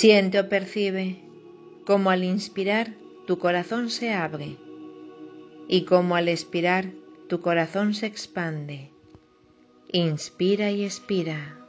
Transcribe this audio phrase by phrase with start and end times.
[0.00, 1.16] Siente o percibe
[1.86, 2.92] como al inspirar
[3.26, 4.58] tu corazón se abre
[5.68, 6.92] y como al expirar
[7.30, 8.90] tu corazón se expande.
[9.90, 11.65] Inspira y expira.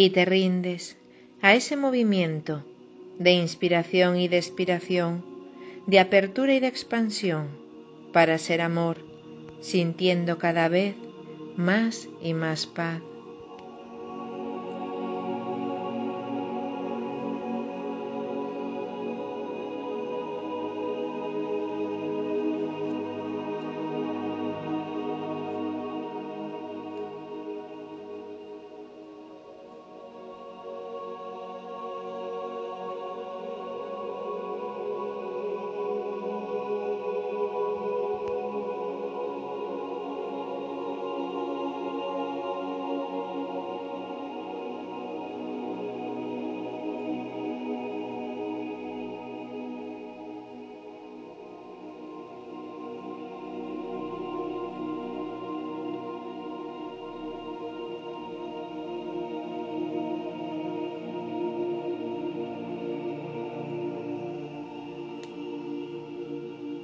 [0.00, 0.96] Y te rindes
[1.42, 2.64] a ese movimiento
[3.18, 5.22] de inspiración y de expiración,
[5.86, 7.48] de apertura y de expansión
[8.10, 9.04] para ser amor,
[9.60, 10.94] sintiendo cada vez
[11.54, 13.02] más y más paz.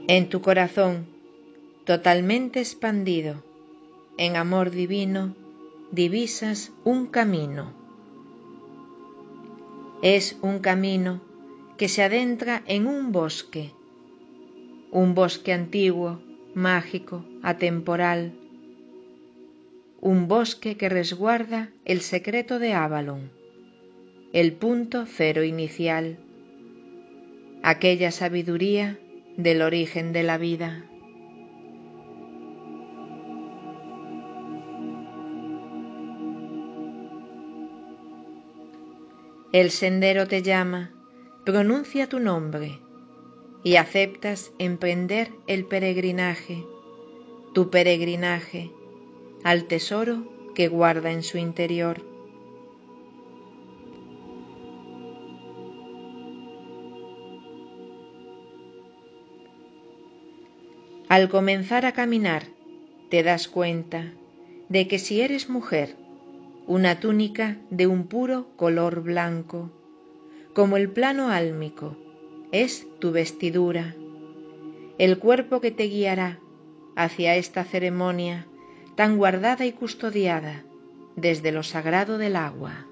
[0.08, 1.06] En tu corazón,
[1.84, 3.42] totalmente expandido,
[4.18, 5.34] en amor divino,
[5.90, 7.72] divisas un camino.
[10.02, 11.20] Es un camino
[11.76, 13.72] que se adentra en un bosque,
[14.92, 16.20] un bosque antiguo,
[16.54, 18.32] mágico, atemporal,
[20.00, 23.32] un bosque que resguarda el secreto de Avalon,
[24.32, 26.18] el punto cero inicial,
[27.64, 29.00] aquella sabiduría
[29.36, 30.84] del origen de la vida.
[39.52, 40.90] El sendero te llama,
[41.44, 42.78] pronuncia tu nombre
[43.62, 46.64] y aceptas emprender el peregrinaje,
[47.54, 48.70] tu peregrinaje,
[49.44, 52.15] al tesoro que guarda en su interior.
[61.08, 62.42] Al comenzar a caminar,
[63.10, 64.12] te das cuenta
[64.68, 65.94] de que si eres mujer,
[66.66, 69.70] una túnica de un puro color blanco,
[70.52, 71.96] como el plano álmico,
[72.50, 73.94] es tu vestidura,
[74.98, 76.40] el cuerpo que te guiará
[76.96, 78.48] hacia esta ceremonia
[78.96, 80.64] tan guardada y custodiada
[81.14, 82.86] desde lo sagrado del agua.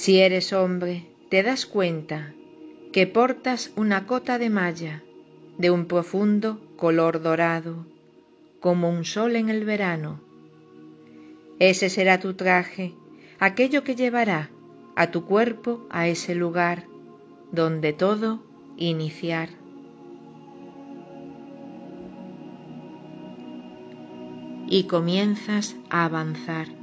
[0.00, 2.32] Si eres hombre, te das cuenta
[2.90, 5.02] que portas una cota de malla
[5.58, 7.84] de un profundo color dorado,
[8.60, 10.18] como un sol en el verano.
[11.58, 12.94] Ese será tu traje,
[13.40, 14.48] aquello que llevará
[14.96, 16.86] a tu cuerpo a ese lugar
[17.52, 18.42] donde todo
[18.78, 19.50] iniciar.
[24.66, 26.79] Y comienzas a avanzar.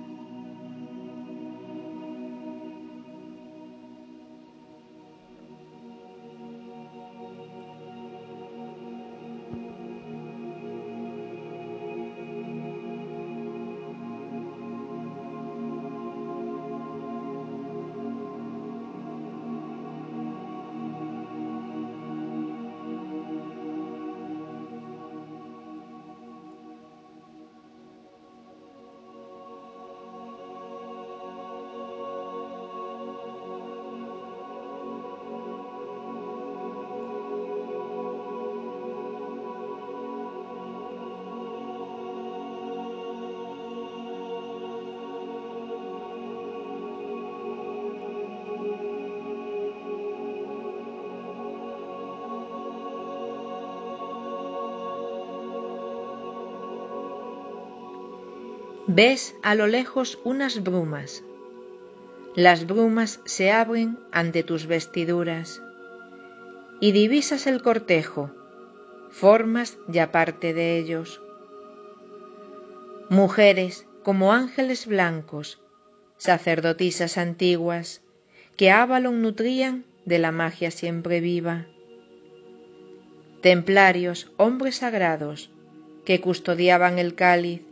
[58.90, 61.22] Ves a lo lejos unas brumas.
[62.36, 65.62] Las brumas se abren ante tus vestiduras
[66.80, 68.32] y divisas el cortejo,
[69.10, 71.20] formas ya parte de ellos.
[73.10, 75.60] Mujeres como ángeles blancos,
[76.16, 78.02] sacerdotisas antiguas,
[78.56, 81.66] que Avalon nutrían de la magia siempre viva.
[83.42, 85.52] Templarios, hombres sagrados,
[86.06, 87.67] que custodiaban el cáliz,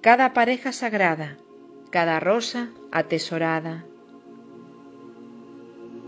[0.00, 1.36] cada pareja sagrada,
[1.90, 3.84] cada rosa atesorada.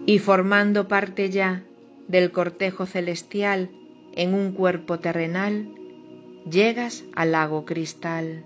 [0.07, 1.63] Y formando parte ya
[2.09, 3.71] del cortejo celestial
[4.15, 5.75] en un cuerpo terrenal,
[6.51, 8.45] llegas al lago cristal.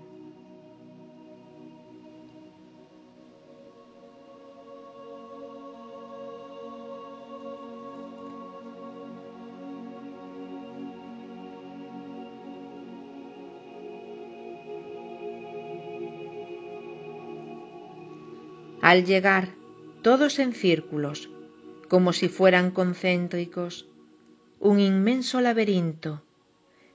[18.87, 19.49] Al llegar,
[20.01, 21.29] todos en círculos,
[21.89, 23.85] como si fueran concéntricos,
[24.61, 26.23] un inmenso laberinto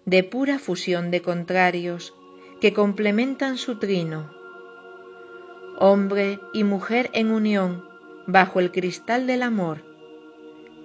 [0.07, 2.15] de pura fusión de contrarios
[2.63, 4.33] que complementan su trino.
[5.79, 7.85] Hombre y mujer en unión
[8.27, 9.85] bajo el cristal del amor,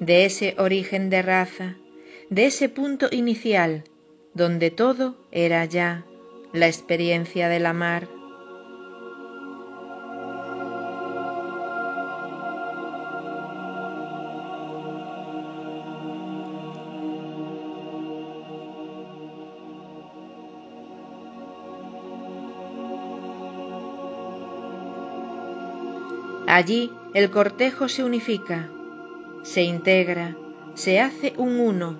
[0.02, 1.78] de ese origen de raza,
[2.30, 3.86] de ese punto inicial
[4.34, 6.06] donde todo era ya
[6.52, 8.17] la experiencia del amar.
[26.58, 28.68] Allí el cortejo se unifica,
[29.44, 30.36] se integra,
[30.74, 32.00] se hace un uno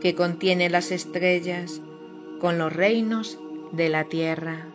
[0.00, 1.82] que contiene las estrellas
[2.40, 3.38] con los reinos
[3.72, 4.67] de la tierra.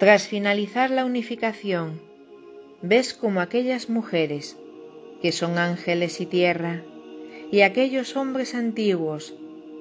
[0.00, 2.00] Tras finalizar la unificación,
[2.80, 4.56] ves como aquellas mujeres,
[5.20, 6.80] que son ángeles y tierra,
[7.52, 9.34] y aquellos hombres antiguos,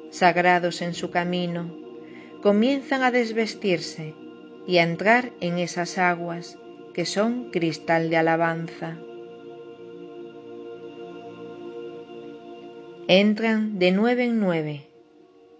[0.09, 1.73] sagrados en su camino,
[2.41, 4.13] comienzan a desvestirse
[4.67, 6.59] y a entrar en esas aguas
[6.93, 8.97] que son cristal de alabanza.
[13.07, 14.89] Entran de nueve en nueve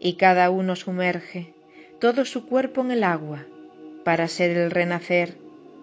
[0.01, 1.53] y cada uno sumerge
[2.01, 3.45] todo su cuerpo en el agua
[4.09, 5.37] para ser el renacer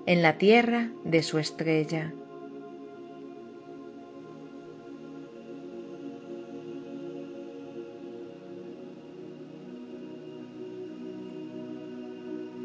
[0.04, 2.12] en la tierra de su estrella.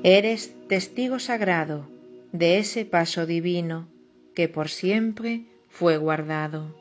[0.01, 1.87] Eres testigo sagrado
[2.31, 3.87] de ese paso divino
[4.33, 6.80] que por siempre fue guardado.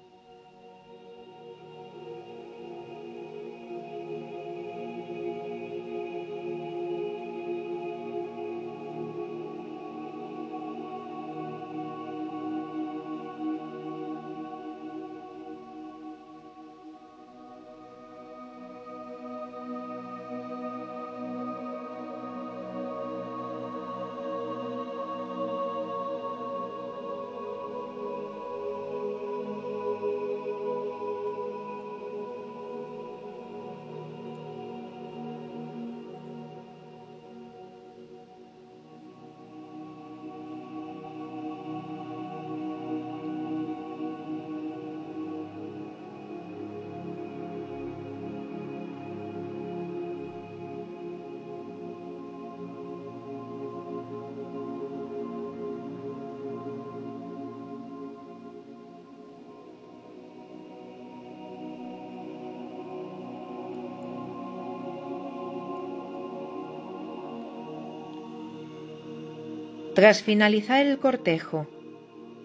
[70.01, 71.67] Tras finalizar el cortejo,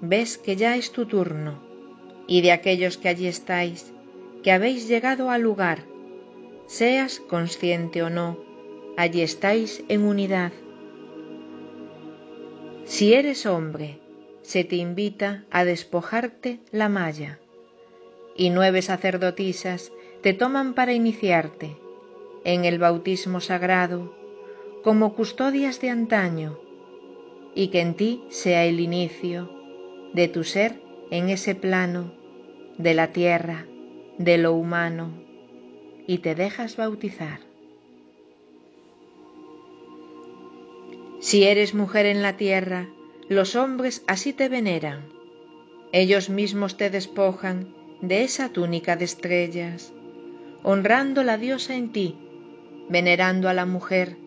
[0.02, 1.64] ves que ya es tu turno,
[2.28, 3.94] y de aquellos que allí estáis,
[4.44, 5.86] que habéis llegado al lugar,
[6.66, 8.38] seas consciente o no,
[8.98, 10.52] allí estáis en unidad.
[12.84, 14.00] Si eres hombre,
[14.42, 17.40] se te invita a despojarte la malla,
[18.36, 21.78] y nueve sacerdotisas te toman para iniciarte
[22.44, 24.14] en el bautismo sagrado
[24.84, 26.60] como custodias de antaño,
[27.56, 29.50] y que en ti sea el inicio
[30.14, 32.14] de tu ser en ese plano
[32.78, 33.66] de la tierra,
[34.18, 35.14] de lo humano,
[36.06, 37.40] y te dejas bautizar.
[41.22, 42.90] Si eres mujer en la tierra,
[43.30, 45.10] los hombres así te veneran,
[45.94, 49.94] ellos mismos te despojan de esa túnica de estrellas,
[50.62, 52.16] honrando la diosa en ti,
[52.90, 54.18] venerando a la mujer,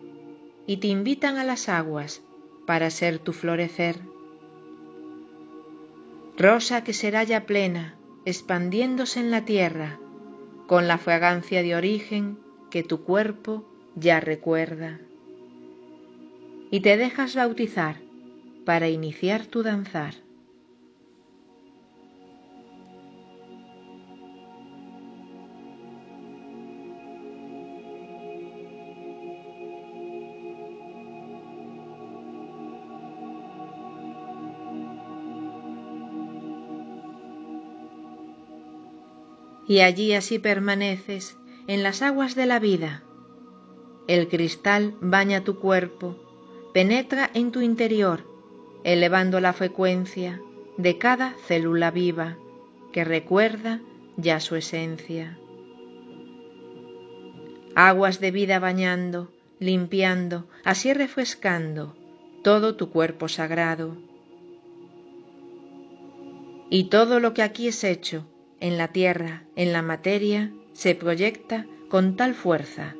[0.65, 2.23] y te invitan a las aguas
[2.69, 3.95] para ser tu florecer.
[6.37, 7.95] Rosa que será ya plena,
[8.25, 9.97] expandiéndose en la tierra,
[10.67, 12.37] con la fragancia de origen
[12.69, 14.99] que tu cuerpo ya recuerda.
[16.69, 17.95] Y te dejas bautizar
[18.65, 20.13] para iniciar tu danzar.
[39.69, 43.03] Y allí así permaneces en las aguas de la vida.
[44.07, 46.17] El cristal baña tu cuerpo,
[46.73, 48.25] penetra en tu interior,
[48.83, 50.41] elevando la frecuencia
[50.77, 52.35] de cada célula viva
[52.91, 53.79] que recuerda
[54.17, 55.37] ya su esencia.
[57.75, 61.95] Aguas de vida bañando, limpiando, así refrescando
[62.43, 63.97] todo tu cuerpo sagrado.
[66.71, 68.25] Y todo lo que aquí es hecho
[68.59, 72.95] en la tierra, en la materia, se proyecta con tal fuerza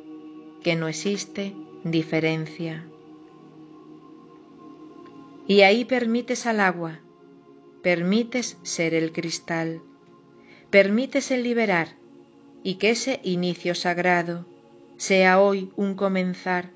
[0.64, 2.86] que no existe diferencia.
[5.48, 7.00] Y ahí permites al agua,
[7.82, 9.82] permites ser el cristal,
[10.70, 11.96] permites el liberar
[12.64, 14.46] y que ese inicio sagrado
[14.98, 16.72] sea hoy un comenzar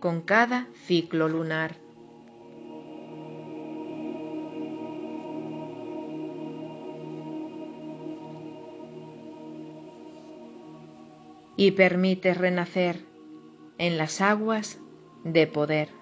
[0.00, 1.79] con cada ciclo lunar.
[11.60, 13.04] Y permite renacer
[13.76, 14.78] en las aguas
[15.24, 15.99] de poder.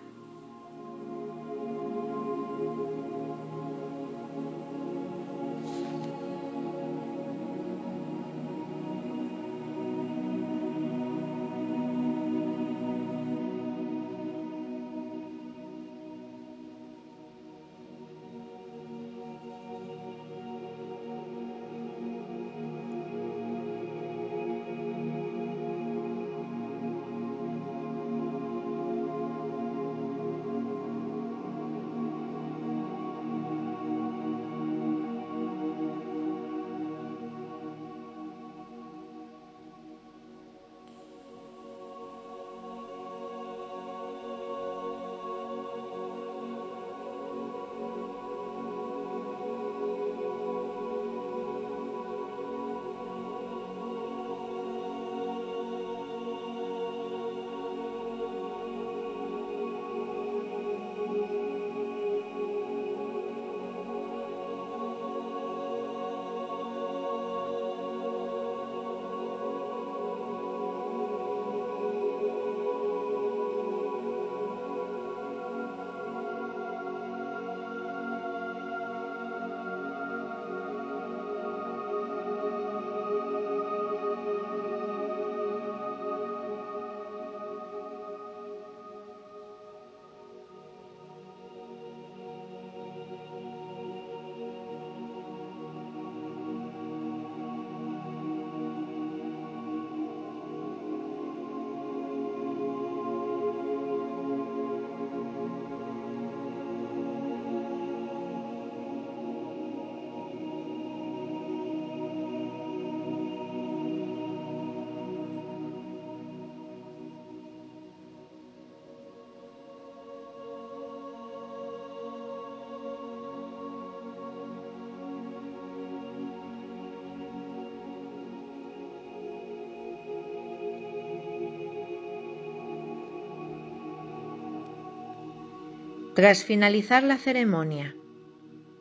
[136.18, 137.94] Tras finalizar la ceremonia,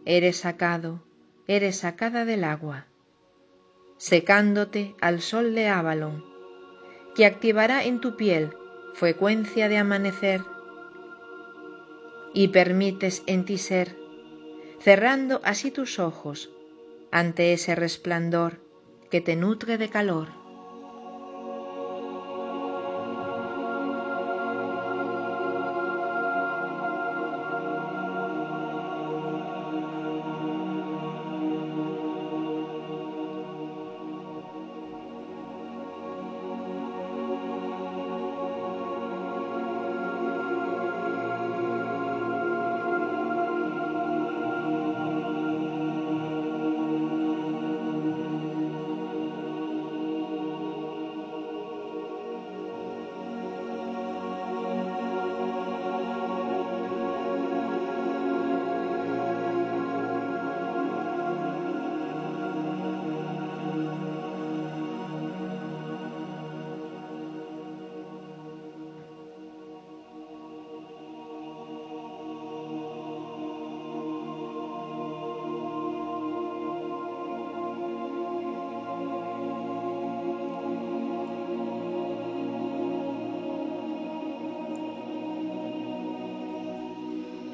[0.06, 1.04] eres sacado,
[1.46, 2.88] eres sacada del agua,
[3.98, 6.26] secándote al sol de Avalon,
[7.14, 8.56] que activará en tu piel
[8.96, 10.42] frecuencia de amanecer
[12.34, 13.96] y permites en ti ser,
[14.80, 16.50] cerrando así tus ojos
[17.12, 18.62] ante ese resplandor
[19.12, 20.30] que te nutre de calor.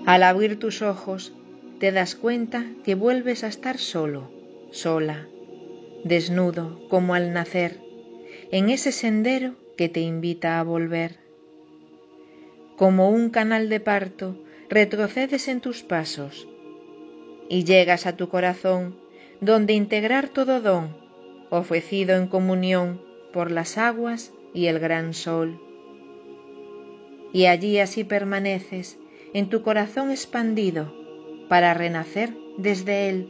[0.05, 1.33] Al abrir tus ojos,
[1.79, 4.29] te das cuenta que vuelves a estar solo,
[4.71, 5.27] sola,
[6.03, 7.79] desnudo como al nacer,
[8.51, 11.19] en ese sendero que te invita a volver.
[12.75, 14.37] Como un canal de parto,
[14.69, 16.49] retrocedes en tus pasos
[17.47, 18.97] y llegas a tu corazón,
[19.39, 20.97] donde integrar todo don,
[21.49, 25.61] ofrecido en comunión por las aguas y el gran sol.
[27.31, 28.97] Y allí así permaneces,
[29.33, 30.93] en tu corazón expandido
[31.49, 33.29] para renacer desde él,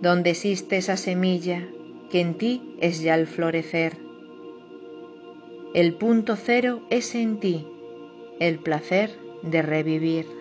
[0.00, 1.68] donde existe esa semilla
[2.10, 3.98] que en ti es ya el florecer.
[5.74, 7.66] El punto cero es en ti,
[8.40, 9.10] el placer
[9.42, 10.37] de revivir.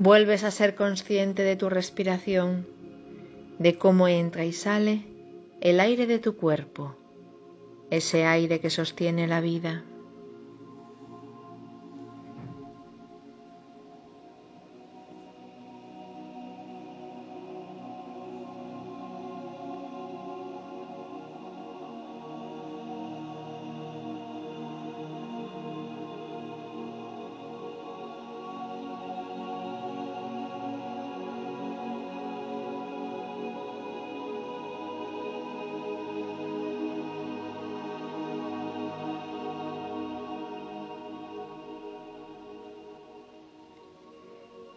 [0.00, 2.66] Vuelves a ser consciente de tu respiración,
[3.58, 5.02] de cómo entra y sale
[5.60, 6.94] el aire de tu cuerpo,
[7.90, 9.82] ese aire que sostiene la vida.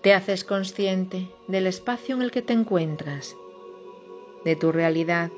[0.01, 3.35] Te haces consciente del espacio en el que te encuentras,
[4.43, 5.31] de tu realidad,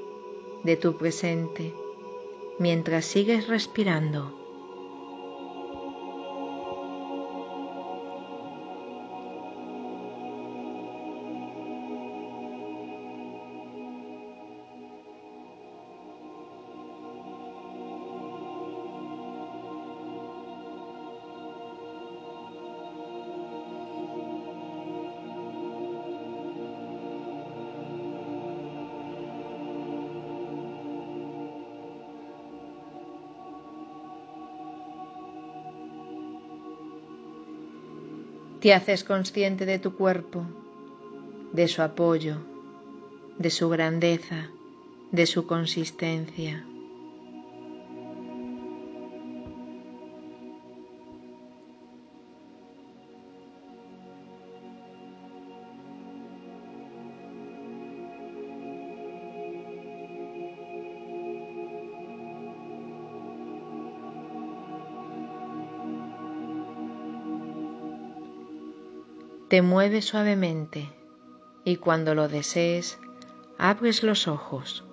[0.64, 1.74] de tu presente,
[2.60, 4.43] mientras sigues respirando.
[38.64, 40.46] Te haces consciente de tu cuerpo,
[41.52, 42.38] de su apoyo,
[43.38, 44.52] de su grandeza,
[45.12, 46.66] de su consistencia.
[69.54, 70.90] Te mueves suavemente
[71.64, 72.98] y cuando lo desees,
[73.60, 74.84] abres los ojos.